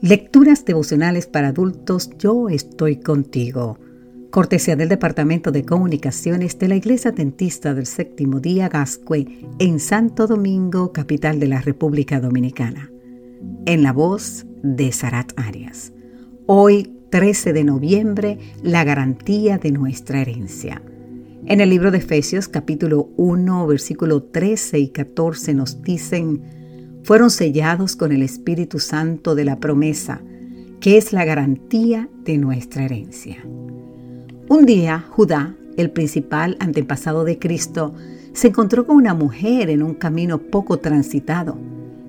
[0.00, 3.80] Lecturas devocionales para adultos, yo estoy contigo.
[4.30, 9.26] Cortesía del Departamento de Comunicaciones de la Iglesia Dentista del Séptimo Día Gascue
[9.58, 12.92] en Santo Domingo, capital de la República Dominicana.
[13.66, 15.92] En la voz de Sarat Arias.
[16.46, 20.80] Hoy, 13 de noviembre, la garantía de nuestra herencia.
[21.44, 26.57] En el libro de Efesios capítulo 1, versículo 13 y 14 nos dicen,
[27.02, 30.20] fueron sellados con el Espíritu Santo de la promesa,
[30.80, 33.44] que es la garantía de nuestra herencia.
[34.48, 37.94] Un día, Judá, el principal antepasado de Cristo,
[38.32, 41.58] se encontró con una mujer en un camino poco transitado.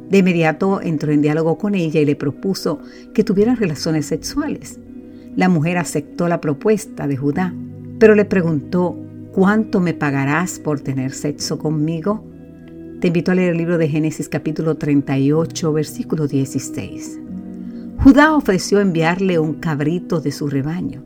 [0.09, 2.79] De inmediato entró en diálogo con ella y le propuso
[3.13, 4.79] que tuvieran relaciones sexuales.
[5.35, 7.53] La mujer aceptó la propuesta de Judá,
[7.99, 8.97] pero le preguntó,
[9.33, 12.23] ¿cuánto me pagarás por tener sexo conmigo?
[12.99, 17.17] Te invito a leer el libro de Génesis capítulo 38, versículo 16.
[18.03, 21.05] Judá ofreció enviarle un cabrito de su rebaño.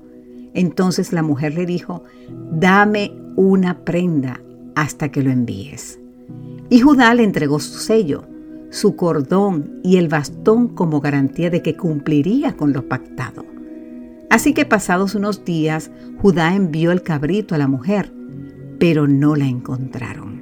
[0.56, 2.04] Entonces la mujer le dijo,
[2.52, 4.42] dame una prenda
[4.74, 6.00] hasta que lo envíes.
[6.72, 8.24] Y Judá le entregó su sello,
[8.72, 13.46] su cordón y el bastón como garantía de que cumpliría con lo pactado.
[14.32, 15.92] Así que pasados unos días,
[16.24, 18.12] Judá envió el cabrito a la mujer,
[18.80, 20.42] pero no la encontraron.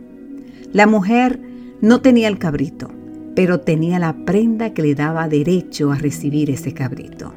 [0.74, 1.51] La mujer
[1.82, 2.92] no tenía el cabrito,
[3.36, 7.34] pero tenía la prenda que le daba derecho a recibir ese cabrito.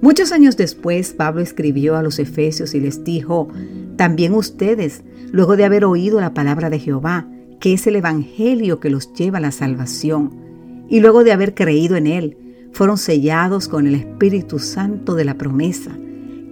[0.00, 3.48] Muchos años después, Pablo escribió a los Efesios y les dijo,
[3.96, 7.26] también ustedes, luego de haber oído la palabra de Jehová,
[7.60, 10.32] que es el Evangelio que los lleva a la salvación,
[10.88, 12.36] y luego de haber creído en él,
[12.72, 15.96] fueron sellados con el Espíritu Santo de la promesa,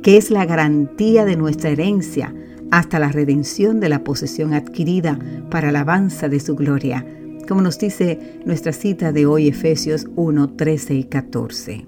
[0.02, 2.34] que es la garantía de nuestra herencia
[2.72, 5.18] hasta la redención de la posesión adquirida
[5.50, 7.06] para alabanza de su gloria,
[7.46, 11.86] como nos dice nuestra cita de hoy Efesios 1, 13 y 14.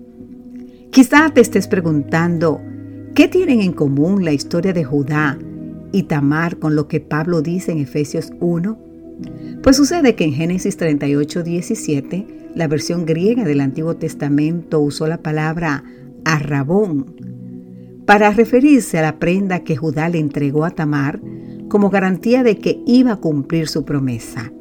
[0.90, 2.60] Quizá te estés preguntando,
[3.14, 5.38] ¿qué tienen en común la historia de Judá
[5.90, 8.78] y Tamar con lo que Pablo dice en Efesios 1?
[9.62, 15.22] Pues sucede que en Génesis 38, 17, la versión griega del Antiguo Testamento usó la
[15.22, 15.82] palabra
[16.26, 17.06] arrabón
[18.06, 21.20] para referirse a la prenda que Judá le entregó a Tamar
[21.68, 24.52] como garantía de que iba a cumplir su promesa.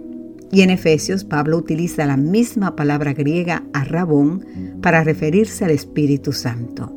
[0.52, 4.46] Y en Efesios Pablo utiliza la misma palabra griega arrabón
[4.82, 6.96] para referirse al Espíritu Santo.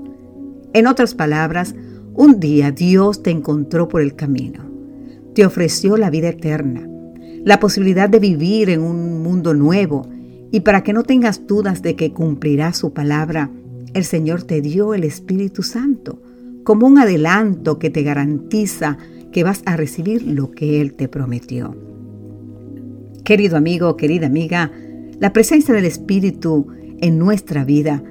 [0.73, 1.75] En otras palabras,
[2.15, 4.65] un día Dios te encontró por el camino,
[5.35, 6.89] te ofreció la vida eterna,
[7.45, 10.07] la posibilidad de vivir en un mundo nuevo
[10.53, 13.51] y para que no tengas dudas de que cumplirá su palabra,
[13.95, 16.21] el Señor te dio el Espíritu Santo
[16.67, 18.99] como un adelanto que te garantiza
[19.31, 21.77] que vas a recibir lo que Él te prometió.
[23.25, 24.73] Querido amigo, querida amiga,
[25.21, 26.67] la presencia del Espíritu
[26.99, 28.03] en nuestra vida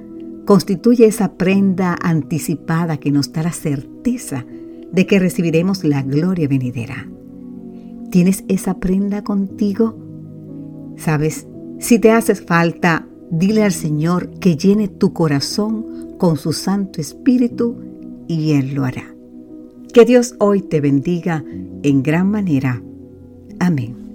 [0.46, 4.46] constituye esa prenda anticipada que nos da la certeza
[4.90, 7.10] de que recibiremos la gloria venidera.
[8.10, 9.98] ¿Tienes esa prenda contigo?
[10.96, 11.46] Sabes,
[11.78, 17.95] si te haces falta, dile al Señor que llene tu corazón con su Santo Espíritu
[18.28, 19.14] y Él lo hará.
[19.92, 21.44] Que Dios hoy te bendiga
[21.82, 22.82] en gran manera.
[23.58, 24.05] Amén.